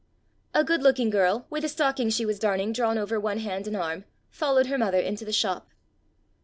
A 0.55 0.63
good 0.63 0.81
looking 0.81 1.11
girl, 1.11 1.45
with 1.51 1.63
a 1.63 1.69
stocking 1.69 2.09
she 2.09 2.25
was 2.25 2.39
darning 2.39 2.73
drawn 2.73 2.97
over 2.97 3.19
one 3.19 3.37
hand 3.37 3.67
and 3.67 3.77
arm, 3.77 4.05
followed 4.31 4.65
her 4.65 4.77
mother 4.79 4.97
into 4.99 5.25
the 5.25 5.31
shop. 5.31 5.69